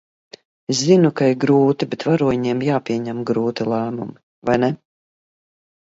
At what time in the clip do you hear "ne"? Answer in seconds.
4.65-4.75